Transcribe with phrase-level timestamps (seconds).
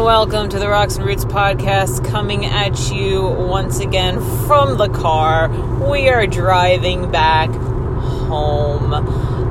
[0.00, 4.88] And welcome to the Rocks and Roots podcast, coming at you once again from the
[4.88, 5.50] car.
[5.90, 8.94] We are driving back home.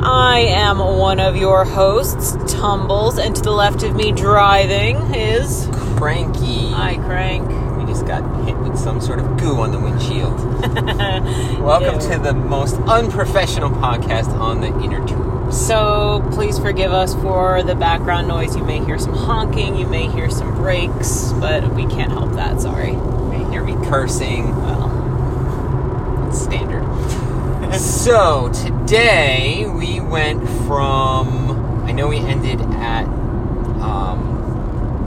[0.03, 5.69] I am one of your hosts, Tumbles, and to the left of me driving is.
[5.97, 6.71] Cranky.
[6.71, 7.47] Hi, Crank.
[7.77, 10.33] We just got hit with some sort of goo on the windshield.
[11.61, 12.09] Welcome Ew.
[12.09, 15.18] to the most unprofessional podcast on the inner tube.
[15.51, 18.55] So please forgive us for the background noise.
[18.55, 22.61] You may hear some honking, you may hear some brakes, but we can't help that,
[22.61, 22.91] sorry.
[22.91, 24.55] You may hear me cursing.
[24.55, 26.83] Well, It's standard.
[27.79, 31.83] so today we went from.
[31.85, 33.05] I know we ended at.
[33.81, 34.19] Um,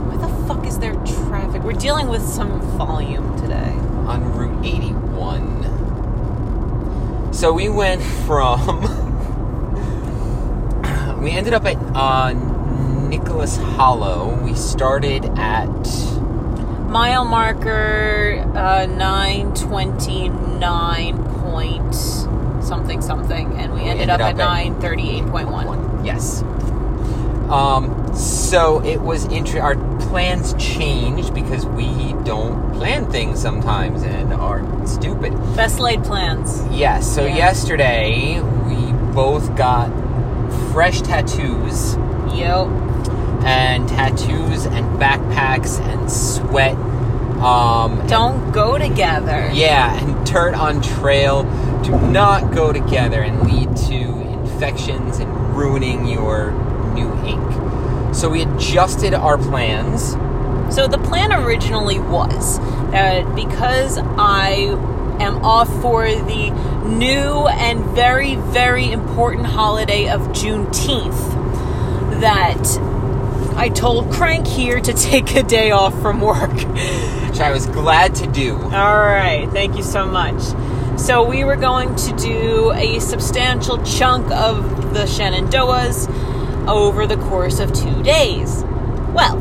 [0.09, 0.93] where the fuck is there
[1.27, 1.63] traffic?
[1.63, 3.71] We're dealing with some volume today.
[4.07, 5.63] on Route 81.
[7.33, 8.99] So we went from.
[11.23, 12.33] We ended up at uh,
[13.07, 14.37] Nicholson Hollow.
[14.43, 15.69] We started at.
[16.89, 21.95] Mile marker uh, 929 point
[22.61, 26.05] something something, and we ended, up, at 938.1.
[26.05, 26.43] Yes.
[27.49, 29.75] Um, so it was interesting our
[30.09, 35.31] plans changed because we don't plan things sometimes and are stupid.
[35.55, 36.61] Best laid plans.
[36.71, 37.07] Yes.
[37.09, 37.37] So Yeah.
[37.37, 39.89] yesterday we both got
[40.73, 41.95] fresh tattoos
[42.35, 42.67] Yo.
[43.45, 46.75] and tattoos and backpacks and sweat.
[47.43, 49.51] Um, Don't go together.
[49.53, 51.43] yeah, and dirt on trail
[51.83, 53.93] do not go together and lead to
[54.41, 56.51] infections and ruining your
[56.95, 58.15] new ink.
[58.15, 60.11] So we adjusted our plans.
[60.73, 62.57] So the plan originally was
[62.91, 64.73] that because I
[65.21, 66.49] am off for the
[66.85, 72.79] new and very, very important holiday of Juneteenth, that
[73.57, 76.51] I told Crank here to take a day off from work.
[77.33, 78.55] which I was glad to do.
[78.55, 80.39] All right, thank you so much.
[80.99, 87.59] So we were going to do a substantial chunk of the Shenandoahs over the course
[87.59, 88.63] of two days.
[89.13, 89.39] Well,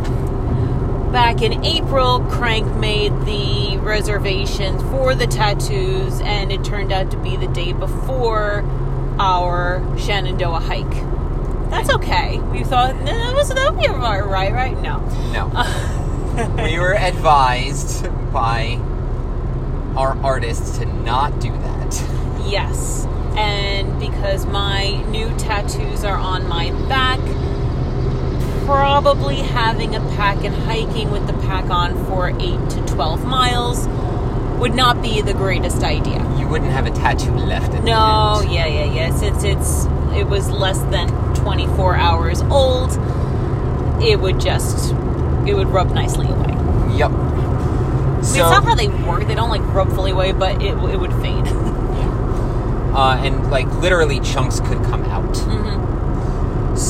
[1.12, 7.16] back in April, Crank made the reservations for the tattoos, and it turned out to
[7.16, 8.64] be the day before
[9.18, 11.70] our Shenandoah hike.
[11.70, 12.38] That's okay.
[12.38, 14.52] We thought no, that was that would be right, right?
[14.52, 14.78] Right?
[14.80, 14.98] No.
[15.32, 15.48] No.
[16.64, 18.78] we were advised by
[19.96, 22.04] our artists to not do that.
[22.46, 23.06] Yes.
[23.36, 27.20] And because my new tattoos are on my back,
[28.64, 32.36] probably having a pack and hiking with the pack on for 8
[32.70, 33.86] to 12 miles
[34.58, 36.18] would not be the greatest idea.
[36.38, 39.10] You wouldn't have a tattoo left at No, yeah, yeah, yeah.
[39.14, 39.86] Since it's
[40.16, 42.92] it was less than 24 hours old,
[44.02, 44.92] it would just
[45.46, 46.52] it would rub nicely away.
[46.96, 47.10] Yep.
[48.22, 49.26] So, it's not how they work.
[49.26, 51.46] They don't like rub fully away, but it, it would fade.
[52.94, 55.31] uh, and like literally chunks could come out.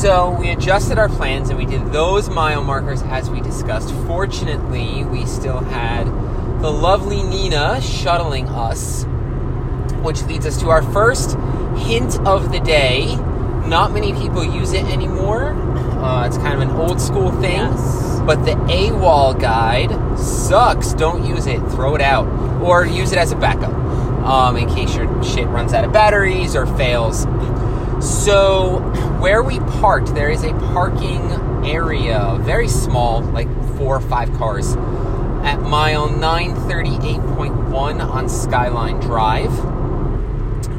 [0.03, 3.95] So we adjusted our plans and we did those mile markers as we discussed.
[4.09, 6.07] Fortunately, we still had
[6.61, 9.05] the lovely Nina shuttling us,
[10.03, 11.37] which leads us to our first
[11.77, 13.15] hint of the day.
[13.65, 15.51] Not many people use it anymore.
[15.53, 17.53] Uh, it's kind of an old school thing.
[17.53, 18.21] Yes.
[18.27, 20.95] But the AWOL guide sucks.
[20.95, 21.61] Don't use it.
[21.71, 22.27] Throw it out.
[22.61, 23.73] Or use it as a backup
[24.25, 27.25] um, in case your shit runs out of batteries or fails.
[28.03, 28.92] So,
[29.23, 31.31] where we parked, there is a parking
[31.65, 33.47] area, very small, like
[33.77, 34.75] four or five cars,
[35.45, 39.53] at mile 938.1 on Skyline Drive.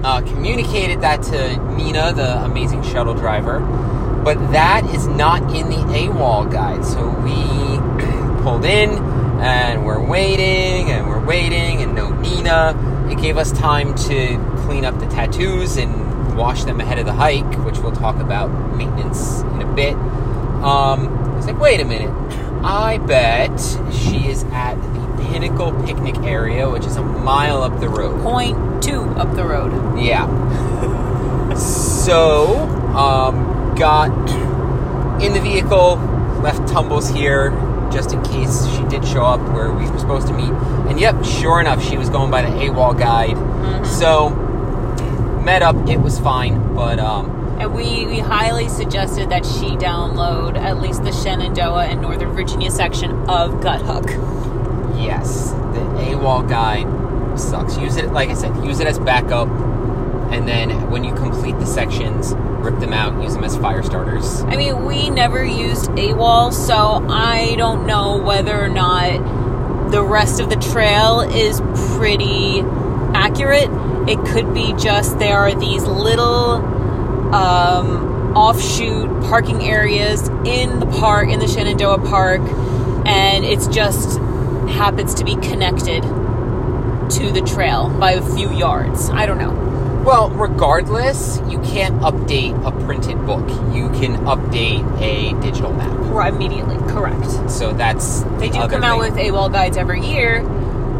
[0.03, 3.61] Uh, communicated that to Nina, the amazing shuttle driver,
[4.25, 6.83] but that is not in the AWOL guide.
[6.83, 7.33] So we
[8.43, 8.89] pulled in
[9.39, 13.07] and we're waiting and we're waiting and no Nina.
[13.09, 17.13] It gave us time to clean up the tattoos and wash them ahead of the
[17.13, 19.93] hike, which we'll talk about maintenance in a bit.
[19.93, 22.09] Um, I was like, wait a minute.
[22.63, 23.59] I bet
[23.91, 28.21] she is at the Pinnacle Picnic area, which is a mile up the road.
[28.21, 29.99] Point two up the road.
[29.99, 30.27] Yeah.
[31.55, 32.55] so,
[32.95, 34.11] um, got
[35.21, 35.95] in the vehicle,
[36.41, 37.51] left tumbles here
[37.91, 40.51] just in case she did show up where we were supposed to meet.
[40.89, 43.37] And yep, sure enough, she was going by the AWOL guide.
[43.85, 44.29] So,
[45.43, 47.29] met up, it was fine, but um,
[47.59, 52.71] And we, we highly suggested that she download at least the Shenandoah and Northern Virginia
[52.71, 54.07] section of Guthook.
[55.01, 55.79] yes, the
[56.11, 57.77] AWOL guide sucks.
[57.77, 59.47] Use it, like I said, use it as backup.
[60.31, 64.41] And then when you complete the sections, rip them out, use them as fire starters.
[64.43, 70.39] I mean, we never used AWOL, so I don't know whether or not the rest
[70.39, 71.61] of the trail is
[71.95, 72.63] pretty
[73.23, 73.69] accurate.
[74.09, 76.55] It could be just there are these little
[77.33, 82.41] um, offshoot parking areas in the park, in the Shenandoah Park,
[83.05, 84.19] and it's just
[84.69, 89.09] happens to be connected to the trail by a few yards.
[89.09, 89.51] I don't know.
[90.05, 93.47] Well, regardless, you can't update a printed book.
[93.73, 95.93] You can update a digital map.
[96.11, 97.49] Right, immediately, correct.
[97.49, 99.13] So that's They the do come out thing.
[99.15, 100.43] with AWOL guides every year,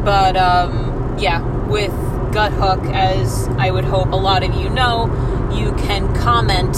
[0.06, 1.92] but um, yeah, with
[2.34, 5.06] Guthook, as I would hope a lot of you know,
[5.54, 6.76] you can comment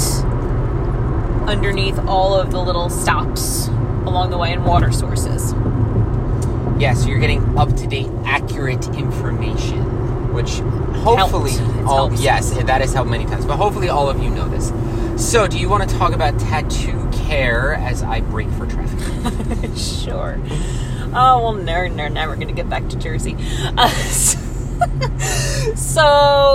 [1.48, 3.68] underneath all of the little stops
[4.06, 5.54] along the way and water sources.
[6.78, 10.60] Yeah, so you're getting up to date, accurate information, which
[11.04, 11.54] hopefully
[11.86, 13.46] all yes, that has helped many times.
[13.46, 14.74] But hopefully all of you know this.
[15.16, 19.72] So, do you want to talk about tattoo care as I break for traffic?
[19.78, 20.38] sure.
[21.14, 23.38] Oh well, they're, they're never going to get back to Jersey.
[23.78, 24.45] Uh, so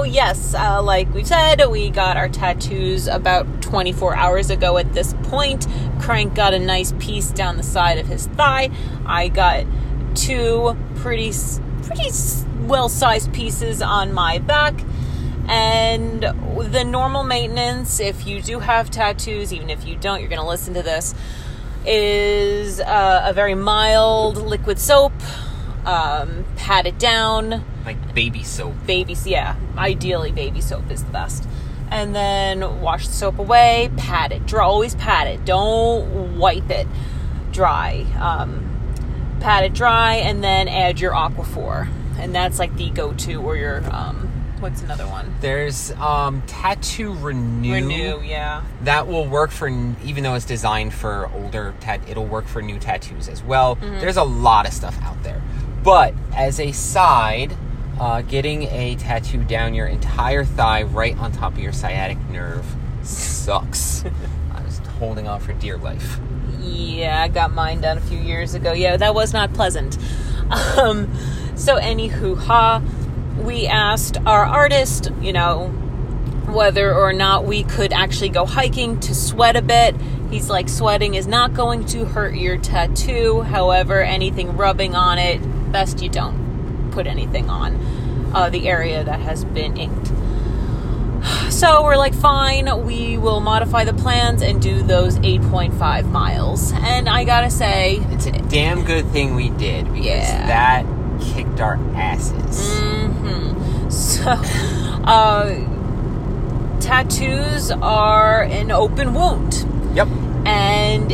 [0.05, 4.77] yes, uh, like we said, we got our tattoos about 24 hours ago.
[4.79, 5.67] At this point,
[6.01, 8.71] Crank got a nice piece down the side of his thigh.
[9.07, 9.67] I got
[10.15, 11.33] two pretty
[11.83, 12.11] pretty
[12.67, 14.83] well-sized pieces on my back.
[15.49, 20.41] And the normal maintenance, if you do have tattoos, even if you don't, you're going
[20.41, 21.15] to listen to this,
[21.85, 25.13] is uh, a very mild liquid soap.
[25.85, 27.65] Um, pat it down.
[27.85, 28.75] Like baby soap.
[28.87, 31.47] Baby, soap, yeah, ideally baby soap is the best.
[31.91, 33.91] And then wash the soap away.
[33.97, 34.47] Pat it.
[34.47, 35.45] Dry, always pat it.
[35.45, 36.87] Don't wipe it
[37.53, 38.07] dry.
[38.19, 38.67] Um,
[39.41, 41.89] pat it dry, and then add your Aquaphor,
[42.19, 43.41] and that's like the go-to.
[43.43, 44.29] Or your um,
[44.61, 45.35] what's another one?
[45.41, 47.75] There's um, tattoo renew.
[47.75, 48.65] Renew, yeah.
[48.83, 52.01] That will work for even though it's designed for older tat.
[52.09, 53.77] It'll work for new tattoos as well.
[53.77, 54.01] Mm-hmm.
[54.01, 55.43] There's a lot of stuff out there,
[55.83, 57.57] but as a side.
[57.99, 62.65] Uh, getting a tattoo down your entire thigh right on top of your sciatic nerve
[63.03, 64.05] sucks.
[64.55, 66.19] I was holding on for dear life.
[66.61, 68.73] Yeah, I got mine done a few years ago.
[68.73, 69.99] Yeah, that was not pleasant.
[70.77, 71.17] Um,
[71.55, 72.83] so, anywho, ha,
[73.39, 75.69] we asked our artist, you know,
[76.49, 79.95] whether or not we could actually go hiking to sweat a bit.
[80.29, 83.43] He's like, sweating is not going to hurt your tattoo.
[83.43, 85.39] However, anything rubbing on it,
[85.71, 86.50] best you don't
[86.91, 87.77] put anything on
[88.35, 90.13] uh, the area that has been inked.
[91.51, 96.73] So we're like, fine, we will modify the plans and do those 8.5 miles.
[96.75, 100.47] And I gotta say, It's a damn good thing we did because Yeah.
[100.47, 100.87] that
[101.21, 102.79] kicked our asses.
[102.79, 104.23] hmm So,
[105.05, 105.57] uh,
[106.81, 109.67] tattoos are an open wound.
[109.95, 110.09] Yep.
[110.47, 111.13] and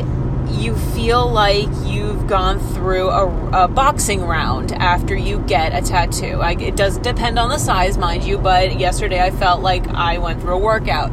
[0.56, 6.36] you feel like you've gone through a, a boxing round after you get a tattoo.
[6.36, 10.18] Like it does depend on the size, mind you, but yesterday I felt like I
[10.18, 11.10] went through a workout.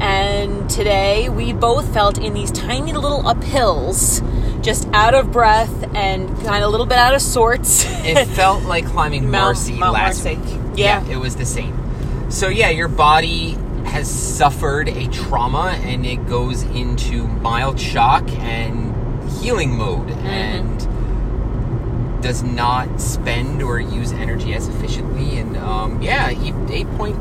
[0.00, 4.20] And today we both felt in these tiny little uphills,
[4.62, 7.84] just out of breath and kind of a little bit out of sorts.
[8.04, 10.40] It felt like climbing Mount- Marcy Mount last Marcy.
[10.40, 10.60] week.
[10.76, 11.04] Yeah.
[11.08, 11.78] it was the same.
[12.30, 18.90] So yeah, your body has suffered a trauma and it goes into mild shock and
[19.40, 20.26] healing mode Mm-hmm.
[20.26, 25.38] and does not spend or use energy as efficiently.
[25.38, 27.16] And um, yeah, eight point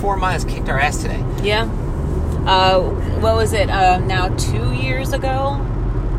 [0.00, 1.22] four miles kicked our ass today.
[1.42, 1.64] Yeah.
[2.46, 2.80] Uh,
[3.20, 3.68] what was it?
[3.68, 5.62] Uh, now two years ago.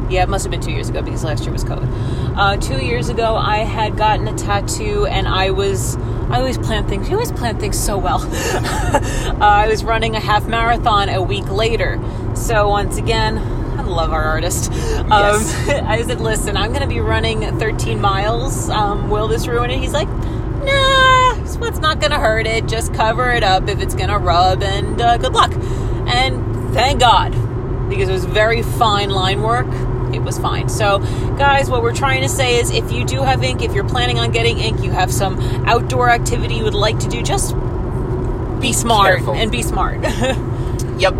[0.09, 2.37] Yeah, it must have been two years ago because last year was COVID.
[2.37, 5.97] Uh, two years ago, I had gotten a tattoo, and I was.
[6.29, 7.07] I always plan things.
[7.09, 8.19] You always plan things so well.
[8.23, 11.99] uh, I was running a half marathon a week later.
[12.35, 14.71] So once again, I love our artist.
[14.71, 15.69] Um, Yes.
[15.85, 18.69] I said, "Listen, I'm going to be running 13 miles.
[18.69, 22.67] Um, will this ruin it?" He's like, "Nah, sweat's not going to hurt it.
[22.67, 25.53] Just cover it up if it's going to rub, and uh, good luck."
[26.07, 27.31] And thank God,
[27.89, 29.67] because it was very fine line work.
[30.13, 30.69] It was fine.
[30.69, 30.99] So,
[31.37, 34.19] guys, what we're trying to say is if you do have ink, if you're planning
[34.19, 37.53] on getting ink, you have some outdoor activity you would like to do, just
[38.59, 39.35] be smart careful.
[39.35, 39.99] and be smart.
[40.97, 41.13] Yep.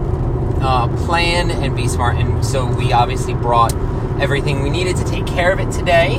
[0.60, 2.16] Uh, plan and be smart.
[2.18, 3.74] And so we obviously brought
[4.20, 6.18] everything we needed to take care of it today.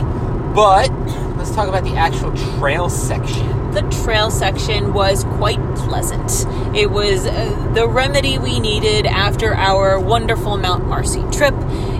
[0.54, 0.92] But
[1.36, 3.72] let's talk about the actual trail section.
[3.72, 6.46] the trail section was quite pleasant.
[6.76, 11.54] It was uh, the remedy we needed after our wonderful Mount Marcy trip.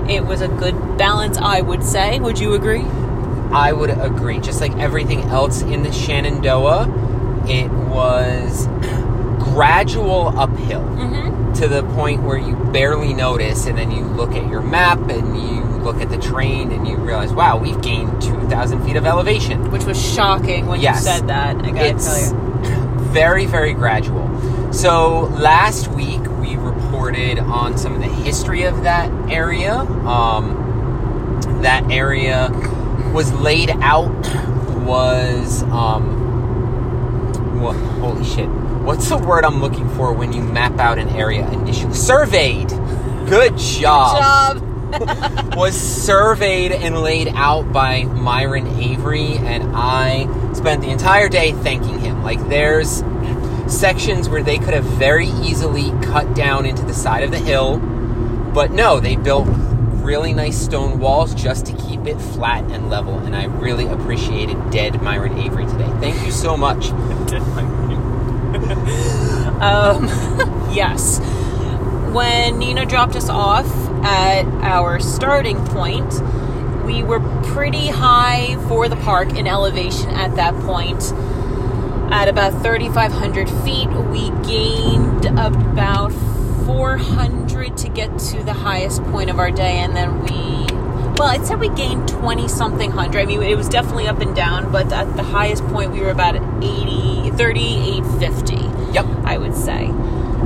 [0.09, 2.19] It was a good balance, I would say.
[2.19, 2.83] Would you agree?
[3.53, 4.39] I would agree.
[4.41, 8.67] Just like everything else in the Shenandoah, it was
[9.39, 11.53] gradual uphill Mm-hmm.
[11.55, 15.37] to the point where you barely notice, and then you look at your map and
[15.37, 19.71] you look at the terrain and you realize, wow, we've gained 2,000 feet of elevation.
[19.71, 21.05] Which was shocking when Yes.
[21.05, 21.57] you said that.
[21.57, 22.99] I gotta It's tell you.
[23.13, 24.27] very, very gradual.
[24.73, 28.08] So last week we reported on some of the
[28.49, 29.75] history of that area.
[29.75, 32.49] Um, that area
[33.13, 34.09] was laid out,
[34.85, 38.49] was, um, wha- holy shit.
[38.49, 41.93] What's the word I'm looking for when you map out an area initially?
[41.93, 42.69] Surveyed.
[43.29, 44.65] Good job Good Job.
[45.55, 51.99] was surveyed and laid out by Myron Avery, and I spent the entire day thanking
[51.99, 52.23] him.
[52.23, 53.05] Like, there's
[53.67, 57.79] sections where they could have very easily cut down into the side of the hill,
[58.53, 59.49] but no, they built
[60.09, 64.71] really nice stone walls just to keep it flat and level, and I really appreciated
[64.71, 65.93] dead Myron Avery today.
[66.01, 66.89] Thank you so much.
[67.29, 67.43] Dead
[69.59, 70.05] Um,
[70.73, 71.19] yes.
[72.15, 73.67] When Nina dropped us off
[74.05, 76.15] at our starting point,
[76.87, 81.13] we were pretty high for the park in elevation at that point.
[82.11, 86.13] At about 3,500 feet, we gained about
[86.69, 90.67] 400 to get to the highest point of our day, and then we.
[91.19, 93.23] Well, I'd we gained 20 something hundred.
[93.23, 96.11] I mean, it was definitely up and down, but at the highest point, we were
[96.11, 98.93] about 80, 3850.
[98.93, 99.07] Yep.
[99.25, 99.89] I would say.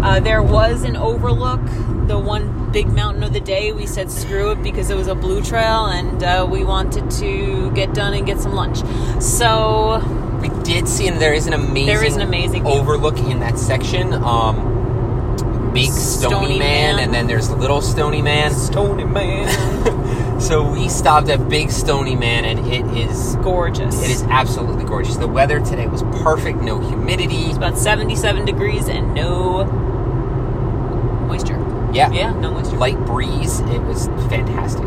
[0.03, 1.61] Uh, there was an overlook,
[2.07, 3.73] the one big mountain of the day.
[3.73, 7.73] We said screw it because it was a blue trail and uh, we wanted to
[7.73, 8.79] get done and get some lunch.
[9.21, 10.01] So,
[10.41, 13.59] We did see, and there is an amazing, There is an amazing overlook in that
[13.59, 14.13] section.
[14.15, 14.72] Um,
[15.73, 17.05] big stony, Stony man, Man.
[17.05, 18.53] and then there's little stony man.
[18.53, 19.49] Stony Man.
[20.43, 24.03] So we stopped at Big Stony Man, and it is Gorgeous.
[24.03, 25.17] it is absolutely gorgeous.
[25.17, 27.45] The weather today was perfect, no humidity.
[27.45, 29.63] It's about 77 degrees and no
[31.29, 31.57] moisture.
[31.93, 32.77] Yeah, Yeah, no moisture.
[32.77, 33.61] light breeze.
[33.61, 34.85] It was fantastic.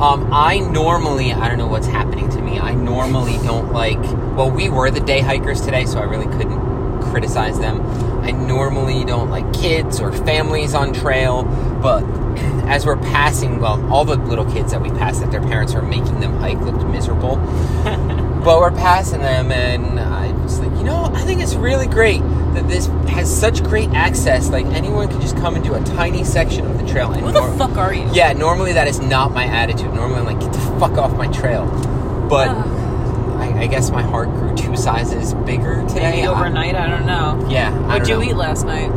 [0.00, 2.60] Um, I normally, I don't know what's happening to me.
[2.60, 4.00] I normally don't like.
[4.36, 6.71] Well, we were the day hikers today, so I really couldn't
[7.16, 7.80] criticize them.
[8.24, 11.42] I normally don't like kids or families on trail,
[11.82, 12.02] but
[12.66, 15.82] as we're passing, well, all the little kids that we pass that their parents are
[15.82, 17.36] making them hike looked miserable.
[18.44, 22.20] but we're passing them, and I was like, you know, I think it's really great
[22.54, 24.48] that this has such great access.
[24.48, 27.12] Like anyone can just come and do a tiny section of the trail.
[27.12, 28.08] And Who the nor- fuck are you?
[28.12, 29.92] yeah, normally that is not my attitude.
[29.92, 31.66] Normally I'm like, get the fuck off my trail.
[32.28, 32.81] But.
[33.42, 36.10] I, I guess my heart grew two sizes bigger today.
[36.22, 37.48] Maybe overnight, I don't know.
[37.50, 37.72] Yeah.
[37.88, 38.22] I What'd you know.
[38.22, 38.90] eat last night?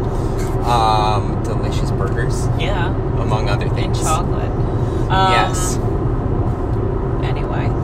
[0.65, 2.89] Um, delicious burgers, Yeah,
[3.21, 3.97] among other things.
[3.99, 4.51] and chocolate.
[5.11, 5.77] Um, yes.
[7.23, 7.71] Anyway.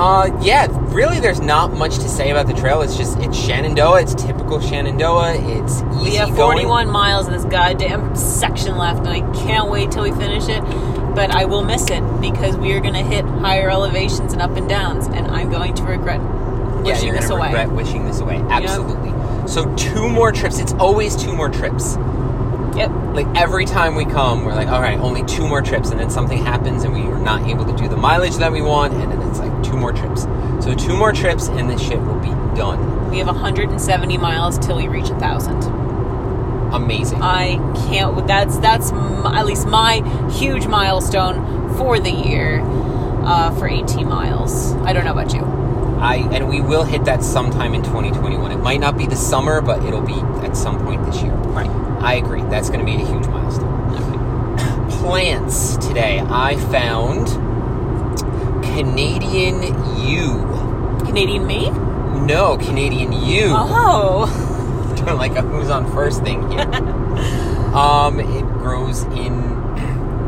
[0.00, 0.66] Uh, yeah.
[0.94, 2.80] Really, there's not much to say about the trail.
[2.80, 4.00] It's just it's Shenandoah.
[4.00, 5.34] It's typical Shenandoah.
[5.34, 6.52] It's easy We have going.
[6.66, 10.62] 41 miles in this goddamn section left, and I can't wait till we finish it.
[11.14, 14.52] But I will miss it because we are going to hit higher elevations and up
[14.56, 17.48] and downs, and I'm going to regret Yeah, wishing you're this away.
[17.48, 18.36] regret wishing this away.
[18.48, 19.12] Absolutely.
[19.48, 20.58] So two more trips.
[20.58, 21.96] It's always two more trips.
[22.76, 22.90] Yep.
[23.14, 26.08] like every time we come, we're like, all right, only two more trips, and then
[26.08, 29.10] something happens, and we are not able to do the mileage that we want, and
[29.10, 30.22] then it's like two more trips.
[30.64, 33.10] So two more trips, and this shit will be done.
[33.10, 35.60] We have 170 miles till we reach a thousand.
[36.72, 37.20] Amazing.
[37.22, 37.56] I
[37.88, 38.26] can't.
[38.26, 42.60] That's that's at least my huge milestone for the year
[43.24, 44.72] uh, for 18 miles.
[44.76, 45.44] I don't know about you.
[46.00, 48.52] I and we will hit that sometime in 2021.
[48.52, 51.32] It might not be the summer, but it'll be at some point this year.
[51.32, 51.70] Right.
[52.00, 52.42] I agree.
[52.42, 54.58] That's going to be a huge milestone.
[54.90, 56.20] Plants today.
[56.20, 57.28] I found
[58.64, 59.62] Canadian
[59.98, 60.46] yew.
[61.04, 61.70] Canadian me?
[62.24, 63.48] No, Canadian yew.
[63.50, 64.49] Oh.
[65.04, 66.60] Doing like a who's on first thing here.
[67.74, 69.50] um, it grows in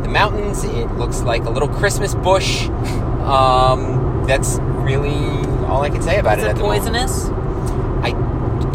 [0.02, 0.64] the mountains.
[0.64, 2.68] It looks like a little Christmas bush.
[3.22, 5.14] Um, that's really
[5.66, 6.50] all I can say about Is it.
[6.56, 7.26] it poisonous?
[8.02, 8.30] I.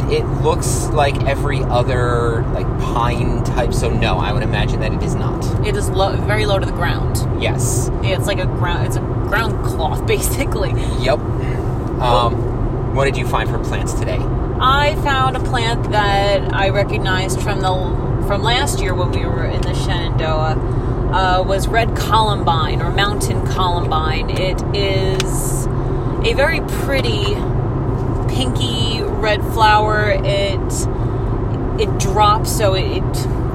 [0.10, 3.74] It looks like every other like pine type.
[3.74, 5.44] So no, I would imagine that it is not.
[5.68, 7.18] It is low, very low to the ground.
[7.42, 7.90] Yes.
[8.04, 8.88] It's like a ground.
[8.88, 10.70] It's a ground cloth, basically.
[11.04, 11.20] Yep.
[12.00, 14.20] Um, what did you find for plants today?
[14.60, 19.46] I found a plant that I recognized from the from last year when we were
[19.46, 20.86] in the Shenandoah.
[21.08, 24.30] Uh, was red columbine or mountain columbine.
[24.30, 27.34] It is a very pretty
[28.34, 30.10] pinky red flower.
[30.12, 30.88] It
[31.82, 33.02] it drops so it,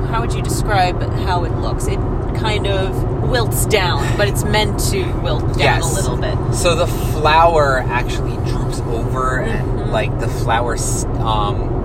[0.09, 1.87] how would you describe how it looks?
[1.89, 1.99] It
[2.37, 5.93] kind of wilts down, but it's meant to wilt down Yes.
[5.93, 6.55] a little bit.
[6.55, 9.49] So the flower actually droops over, Mhm.
[9.49, 10.77] and like the flower,
[11.21, 11.81] um,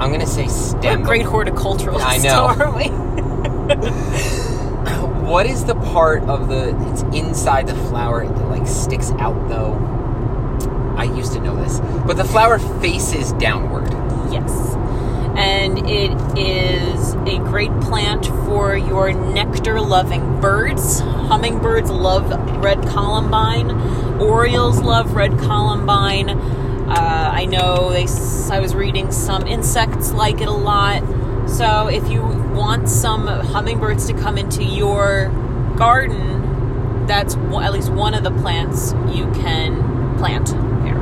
[0.00, 1.02] I'm gonna say We're stem.
[1.02, 2.46] great horticulturalists, I know.
[2.46, 2.88] aren't we?
[5.28, 9.74] What is the part of the it's inside the flower that like sticks out though?
[10.96, 13.90] I used to know this, but the flower faces downward.
[14.32, 14.50] Yes.
[15.36, 21.00] And it is a great plant for your nectar loving birds.
[21.00, 22.30] Hummingbirds love
[22.62, 23.70] red columbine,
[24.20, 26.28] Orioles love red columbine.
[26.30, 28.06] Uh, I know they,
[28.54, 31.02] I was reading some insects like it a lot.
[31.48, 35.28] So if you want some hummingbirds to come into your
[35.76, 40.48] garden, that's at least one of the plants you can plant
[40.84, 41.00] there.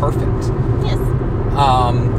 [0.00, 0.52] Perfect.
[0.84, 0.98] Yes.
[1.56, 2.15] Um,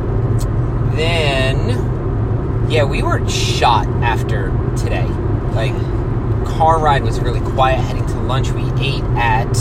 [0.97, 5.05] then, yeah, we were shot after today.
[5.53, 5.73] Like,
[6.45, 7.79] car ride was really quiet.
[7.79, 9.55] Heading to lunch, we ate at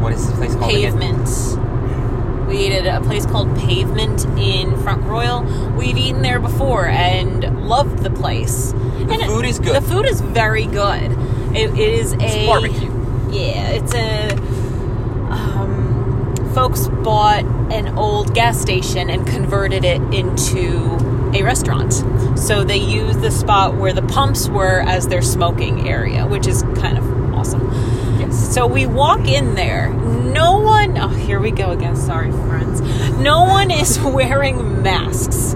[0.00, 2.46] what is this place called again?
[2.46, 5.42] We ate at a place called PaveMint in Front Royal.
[5.76, 8.72] We've eaten there before and loved the place.
[8.72, 9.76] The And it- food is good.
[9.76, 11.12] The food is very good.
[11.54, 12.90] It, it is a It's barbecue.
[13.30, 14.32] Yeah, it's a.
[15.30, 20.98] Um, folks bought an old gas station and converted it into
[21.34, 21.92] a restaurant.
[22.38, 26.62] So they use the spot where the pumps were as their smoking area, which is
[26.76, 27.66] kind of awesome.
[28.18, 28.54] Yes.
[28.54, 29.90] So we walk in there.
[29.92, 31.96] No one, oh, here we go again.
[31.96, 32.80] Sorry, friends.
[33.18, 35.54] No one is wearing masks.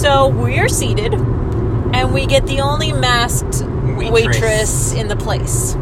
[0.00, 4.12] So we're seated, and we get the only masked Waitress.
[4.12, 5.76] waitress, in the place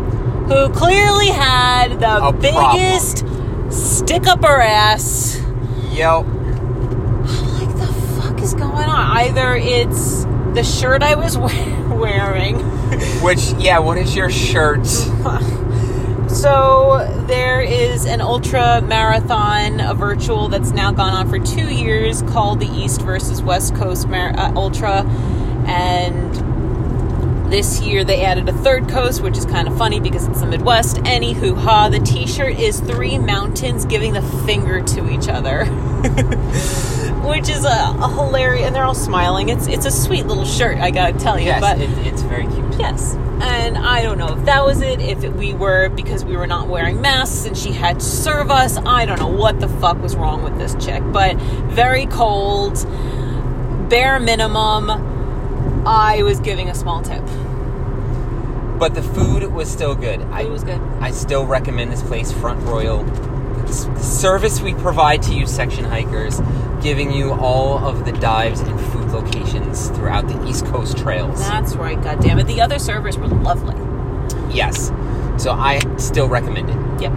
[0.48, 3.18] who clearly had the A biggest
[3.70, 5.38] stick up her ass.
[5.98, 6.20] Yo.
[6.20, 9.16] Like, the fuck is going on?
[9.18, 10.22] Either it's
[10.54, 12.56] the shirt I was we- wearing.
[13.20, 14.86] Which, yeah, what is your shirt?
[16.28, 22.20] So there is an ultra marathon, a virtual that's now gone on for two years,
[22.22, 25.04] called the East versus West Coast Mar- uh, Ultra,
[25.66, 26.47] and
[27.50, 30.46] this year they added a third coast, which is kind of funny because it's the
[30.46, 30.96] Midwest.
[30.98, 31.88] Anywho, ha!
[31.88, 35.64] The T-shirt is three mountains giving the finger to each other.
[37.28, 39.48] Which is a, a hilarious, and they're all smiling.
[39.48, 41.46] It's it's a sweet little shirt, I gotta tell you.
[41.46, 42.74] Yes, but it, it's very cute.
[42.78, 43.14] Yes.
[43.40, 46.46] And I don't know if that was it, if it, we were because we were
[46.46, 48.78] not wearing masks and she had to serve us.
[48.78, 52.74] I don't know what the fuck was wrong with this chick, but very cold,
[53.88, 55.07] bare minimum.
[55.88, 57.24] I was giving a small tip.
[58.78, 60.20] But the food was still good.
[60.20, 60.80] I, It was good.
[61.00, 63.04] I still recommend this place, Front Royal.
[63.04, 63.62] The
[63.94, 66.40] the service we provide to you, section hikers,
[66.82, 71.38] giving you all of the dives and food locations throughout the East Coast trails.
[71.40, 72.46] That's right, God damn it.
[72.46, 73.74] The other servers were lovely.
[74.54, 74.88] Yes.
[75.42, 77.02] So I still recommend it.
[77.02, 77.12] Yep.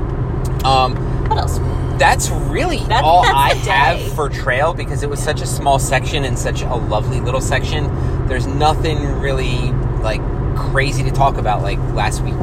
[0.65, 0.95] Um,
[1.31, 1.59] What else?
[1.97, 5.77] that's really That- all that's I have for trail because it was such a small
[5.79, 7.89] section and such a lovely little section.
[8.27, 10.21] There's nothing really like
[10.55, 12.33] crazy to talk about like last week.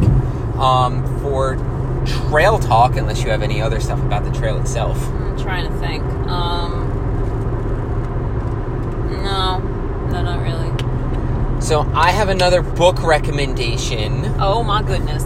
[0.59, 1.57] Um, for
[2.29, 4.97] trail talk, unless you have any other stuff about the trail itself.
[5.09, 6.03] I'm trying to think.
[6.29, 6.87] Um.
[9.23, 9.59] No.
[10.11, 11.61] No, not really.
[11.61, 14.35] So I have another book recommendation.
[14.39, 15.25] Oh my goodness.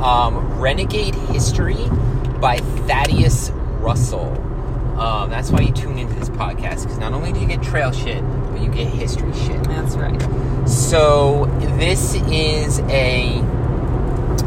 [0.00, 1.76] um, Renegade History
[2.40, 4.32] by Thaddeus Russell.
[4.98, 7.92] Um, that's why you tune into this podcast because not only do you get trail
[7.92, 9.62] shit, but you get history shit.
[9.64, 10.20] That's right.
[10.66, 11.46] So
[11.76, 13.42] this is a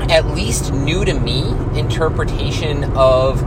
[0.10, 3.40] at least new to me interpretation of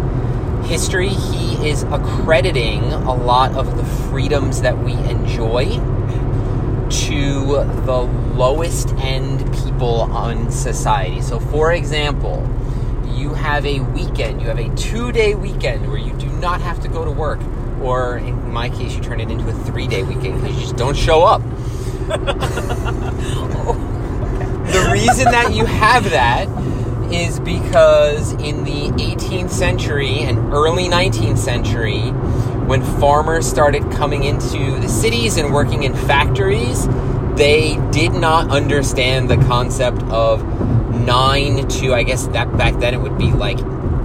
[0.66, 1.08] history.
[1.08, 5.64] He is accrediting a lot of the freedoms that we enjoy
[6.88, 11.20] to the lowest end people on society.
[11.20, 12.48] So for example,
[13.22, 16.88] you have a weekend, you have a 2-day weekend where you do not have to
[16.88, 17.40] go to work
[17.80, 20.96] or in my case you turn it into a 3-day weekend because you just don't
[20.96, 21.42] show up.
[23.64, 23.74] Oh,
[24.72, 26.48] the reason that you have that
[27.12, 32.00] is because in the 18th century and early 19th century,
[32.66, 36.88] when farmers started coming into the cities and working in factories,
[37.36, 40.42] they did not understand the concept of
[41.04, 43.58] 9 to, I guess that back then it would be like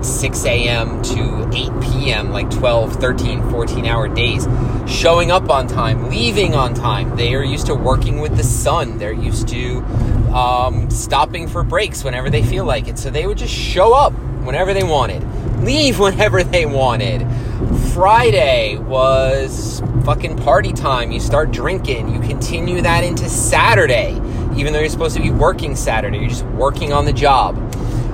[0.03, 1.01] 6 a.m.
[1.01, 4.47] to 8 p.m., like 12, 13, 14 hour days.
[4.87, 7.15] Showing up on time, leaving on time.
[7.15, 8.97] They are used to working with the sun.
[8.97, 9.79] They're used to
[10.33, 12.97] um, stopping for breaks whenever they feel like it.
[12.97, 15.23] So they would just show up whenever they wanted,
[15.63, 17.27] leave whenever they wanted.
[17.93, 21.11] Friday was fucking party time.
[21.11, 22.13] You start drinking.
[22.13, 24.13] You continue that into Saturday,
[24.57, 26.17] even though you're supposed to be working Saturday.
[26.17, 27.57] You're just working on the job.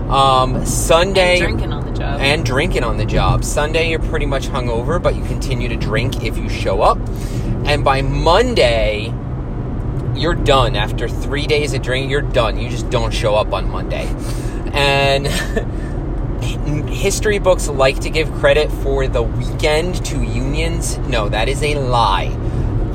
[0.09, 1.39] Um, Sunday.
[1.39, 2.21] Drinking on the the job.
[2.21, 3.43] and drinking on the job.
[3.43, 6.97] Sunday, you're pretty much hungover, but you continue to drink if you show up.
[7.65, 9.13] And by Monday,
[10.15, 10.75] you're done.
[10.75, 12.59] After three days of drinking, you're done.
[12.59, 14.07] You just don't show up on Monday.
[14.73, 15.27] And
[16.89, 20.97] history books like to give credit for the weekend to unions.
[20.99, 22.37] No, that is a lie.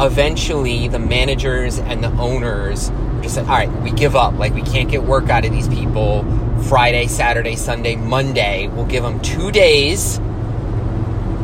[0.00, 2.90] Eventually, the managers and the owners
[3.22, 4.34] just said, all right, we give up.
[4.38, 6.24] Like, we can't get work out of these people.
[6.64, 8.68] Friday, Saturday, Sunday, Monday.
[8.68, 10.18] We'll give them two days.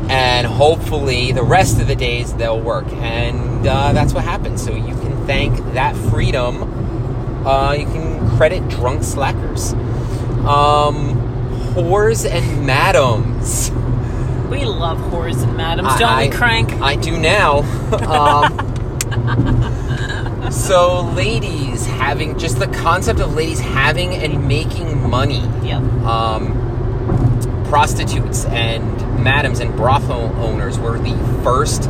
[0.09, 2.87] And hopefully, the rest of the days they'll work.
[2.93, 4.63] And uh, that's what happens.
[4.63, 6.63] So, you can thank that freedom.
[7.47, 9.73] Uh, you can credit drunk slackers.
[10.45, 11.21] Um,
[11.75, 13.71] whores and madams.
[14.51, 16.73] we love whores and madams, I- don't I- we, Crank?
[16.83, 17.59] I do now.
[18.09, 18.59] um,
[20.51, 25.41] so, ladies having just the concept of ladies having and making money.
[25.63, 25.83] yep.
[26.05, 31.89] Um, prostitutes and madams and brothel owners were the first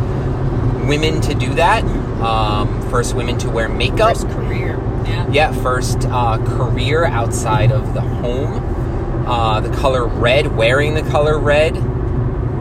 [0.89, 1.85] women to do that.
[2.23, 4.17] Um, first women to wear makeup.
[4.17, 4.79] First career.
[5.05, 5.31] Yeah.
[5.31, 9.27] Yeah, first uh, career outside of the home.
[9.27, 11.75] Uh, the color red, wearing the color red,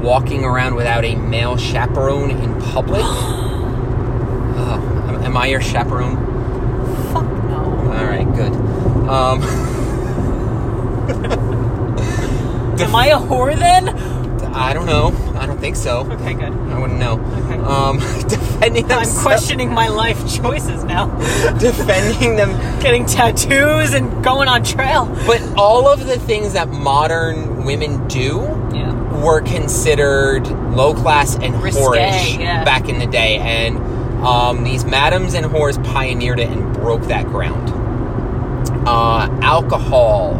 [0.01, 3.03] walking around without a male chaperone in public.
[5.33, 6.15] Am- am I your chaperone?
[7.11, 7.91] Fuck no.
[7.91, 8.53] All right, good.
[9.09, 9.41] Um,
[12.79, 13.89] Am I a whore then?
[14.53, 15.07] I don't know.
[15.35, 16.01] I don't think so.
[16.11, 16.53] Okay, good.
[16.53, 17.19] I wouldn't know.
[17.19, 17.57] Okay.
[17.59, 18.99] Um, defending them.
[18.99, 21.07] I'm questioning my life choices now.
[21.59, 25.05] defending them Getting tattoos and going on trail.
[25.25, 28.41] But all of the things that modern women do
[28.73, 28.93] Yeah.
[29.23, 32.63] were considered low class and Risque, whorish yeah.
[32.63, 33.77] back in the day, and
[34.25, 37.69] um, these madams and whores pioneered it and broke that ground.
[38.87, 40.35] Uh, alcohol,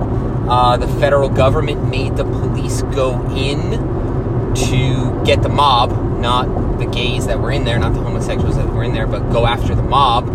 [0.48, 6.86] Uh, the federal government made the police go in to get the mob, not the
[6.86, 9.74] gays that were in there, not the homosexuals that were in there, but go after
[9.74, 10.28] the mob.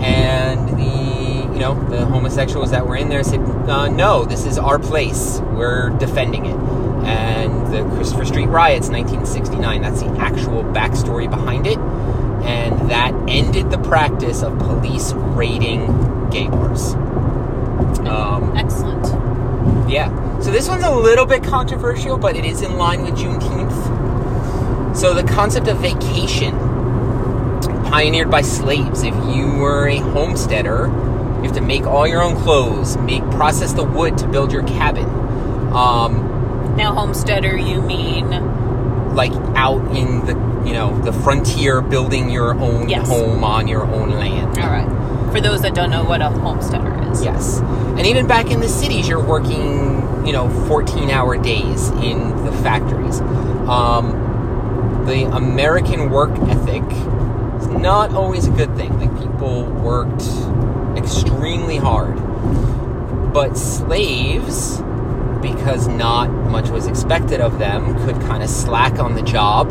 [0.00, 4.58] And the, you know, the homosexuals that were in there said, uh, "No, this is
[4.58, 5.40] our place.
[5.54, 6.56] We're defending it."
[7.04, 9.82] And the Christopher Street riots, 1969.
[9.82, 16.48] That's the actual backstory behind it, and that ended the practice of police raiding gay
[16.48, 16.94] bars.
[18.06, 19.06] Um, Excellent.
[19.90, 20.40] yeah.
[20.40, 24.96] So this one's a little bit controversial, but it is in line with Juneteenth.
[24.96, 26.52] So the concept of vacation,
[27.90, 29.02] pioneered by slaves.
[29.02, 33.72] If you were a homesteader, you have to make all your own clothes, make process
[33.72, 35.06] the wood to build your cabin.
[35.74, 36.23] Um,
[36.76, 40.32] Now, homesteader, you mean like out in the
[40.66, 43.08] you know the frontier, building your own Yes.
[43.08, 44.58] home on your own land.
[44.58, 45.30] all right.
[45.32, 47.60] For those that don't know what a homesteader is, Yes.
[47.60, 52.52] And even back in the cities, you're working, you know, 14 hour days in the
[52.52, 53.20] factories.
[53.68, 56.82] Um, the American work ethic
[57.60, 58.98] is not always a good thing.
[58.98, 60.24] Like, people worked
[60.96, 62.16] extremely hard.
[63.32, 64.80] But slaves,
[65.52, 69.68] because not much was expected of them, could kind of slack on the job.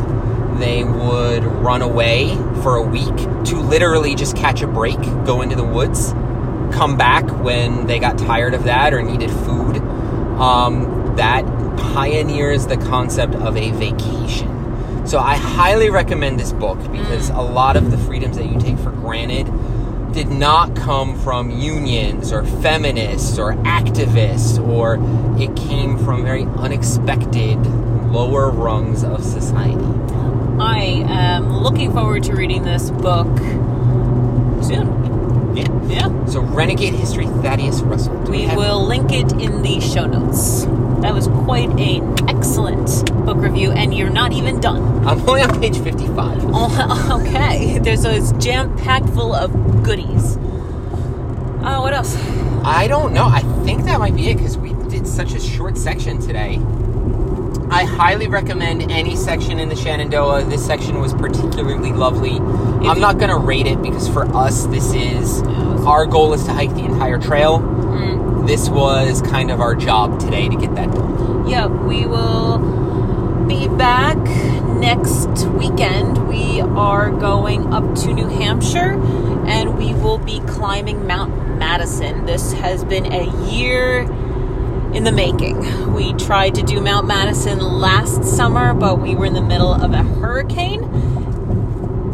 [0.58, 5.56] They would run away for a week to literally just catch a break, go into
[5.56, 6.12] the woods,
[6.72, 9.78] come back when they got tired of that or needed food.
[10.38, 11.44] Um, that
[11.76, 15.06] pioneers the concept of a vacation.
[15.06, 18.78] So I highly recommend this book because a lot of the freedoms that you take
[18.78, 19.46] for granted
[20.14, 24.94] did not come from unions or feminists or activists, or
[25.40, 27.56] it came from very unexpected
[28.12, 29.84] lower rungs of society.
[30.60, 33.26] I am looking forward to reading this book
[34.62, 35.52] soon.
[35.56, 35.68] Yeah.
[35.88, 36.24] Yeah.
[36.26, 38.14] So Renegade History, Thaddeus Russell.
[38.24, 40.66] Do We have- will link it in the show notes.
[41.04, 45.06] That was quite an excellent book review, and you're not even done.
[45.06, 46.44] I'm only on page 55.
[46.56, 47.78] Oh, okay.
[47.78, 50.36] There's a jam packed full of goodies.
[50.36, 52.16] Uh, what else?
[52.64, 53.26] I don't know.
[53.26, 56.58] I think that might be it because we did such a short section today.
[57.70, 60.44] I highly recommend any section in the Shenandoah.
[60.44, 62.36] This section was particularly lovely.
[62.38, 65.42] I'm you- not going to rate it because for us, this is
[65.86, 67.58] our goal is to hike the entire trail.
[68.46, 71.48] This was kind of our job today to get that done.
[71.48, 72.58] Yeah, we will
[73.48, 74.18] be back
[74.78, 76.28] next weekend.
[76.28, 78.92] We are going up to New Hampshire
[79.46, 82.26] and we will be climbing Mount Madison.
[82.26, 84.00] This has been a year
[84.92, 85.94] in the making.
[85.94, 89.92] We tried to do Mount Madison last summer, but we were in the middle of
[89.92, 90.84] a hurricane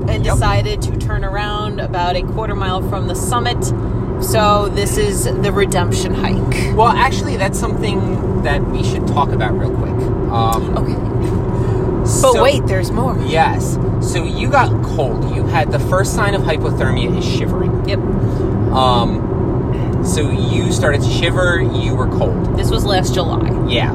[0.09, 0.35] and Yep.
[0.35, 3.73] decided to turn around about a quarter mile from the summit.
[4.21, 6.77] So this is the redemption hike.
[6.77, 9.91] Well, actually, that's something that we should talk about real quick.
[10.31, 10.95] Um, Okay.
[12.01, 13.17] But so- wait, there's more.
[13.27, 13.79] Yes.
[14.01, 15.35] So you got cold.
[15.35, 17.87] You had the first sign of hypothermia is shivering.
[17.89, 17.99] Yep.
[18.75, 21.61] Um, so you started to shiver.
[21.61, 22.57] You were cold.
[22.57, 23.51] This was last July.
[23.69, 23.93] Yeah.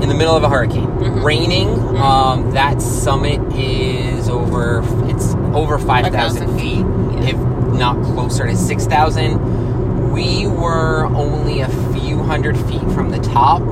[0.00, 1.22] In the middle of a hurricane, Mhm.
[1.24, 1.96] raining.
[1.96, 4.82] Um, that summit is over.
[5.06, 6.84] It's over five thousand feet,
[7.72, 10.12] not closer to six thousand.
[10.12, 13.62] We were only a few hundred feet from the top.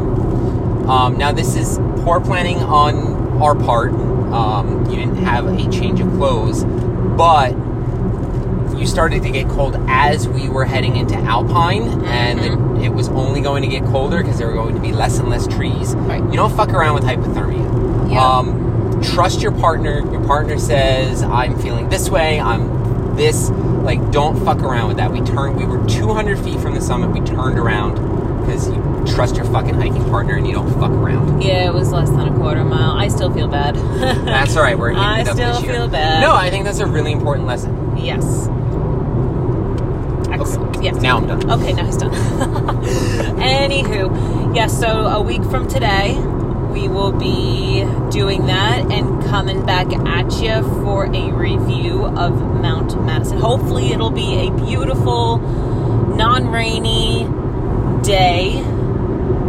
[0.88, 3.92] Um, now this is poor planning on our part.
[3.92, 6.64] Um, you didn't have a change of clothes,
[7.16, 7.50] but
[8.78, 12.78] you started to get cold as we were heading into Alpine, and Mhm.
[12.80, 15.18] it, it was only going to get colder because there were going to be less
[15.18, 15.94] and less trees.
[15.94, 16.22] Right.
[16.22, 18.10] You don't fuck around with hypothermia.
[18.10, 18.24] Yeah.
[18.24, 20.00] Um, trust your partner.
[20.10, 22.40] Your partner says, "I'm feeling this way.
[22.40, 23.50] I'm this."
[23.82, 25.10] Like, don't fuck around with that.
[25.10, 25.56] We turned.
[25.56, 27.08] We were 200 feet from the summit.
[27.10, 27.94] We turned around
[28.40, 28.74] because you
[29.14, 31.42] trust your fucking hiking partner and you don't fuck around.
[31.42, 32.92] Yeah, it was less than a quarter mile.
[32.92, 33.74] I still feel bad.
[34.26, 34.78] That's all right.
[34.78, 36.20] We're I still feel bad.
[36.22, 37.96] No, I think that's a really important lesson.
[37.96, 38.48] Yes.
[40.30, 40.82] Excellent.
[40.82, 40.96] Yes.
[41.02, 41.50] Now I'm done.
[41.50, 42.12] Okay, now he's done.
[43.40, 46.14] Anywho, yes, so a week from today,
[46.70, 53.00] we will be doing that and coming back at you for a review of Mount
[53.04, 53.38] Madison.
[53.38, 57.24] Hopefully, it'll be a beautiful, non rainy
[58.02, 58.62] day,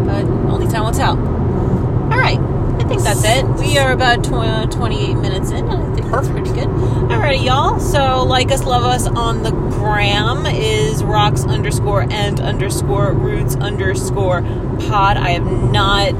[0.05, 1.17] but only time will tell.
[1.17, 3.45] All right, I think that's it.
[3.59, 5.67] We are about tw- 28 minutes in.
[5.69, 6.67] I think that's pretty good.
[6.67, 7.79] Alrighty, y'all.
[7.79, 14.41] So, like us, love us on the gram is rocks underscore and underscore roots underscore
[14.41, 15.17] pod.
[15.17, 16.13] I have not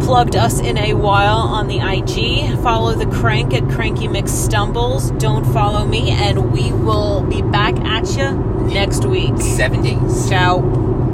[0.00, 2.58] plugged us in a while on the IG.
[2.62, 5.10] Follow the crank at Cranky Mix Stumbles.
[5.12, 8.32] Don't follow me, and we will be back at you
[8.72, 9.36] next week.
[9.40, 10.28] Seven days.
[10.28, 10.83] Ciao.